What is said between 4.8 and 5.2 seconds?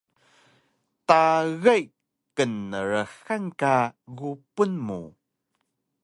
mu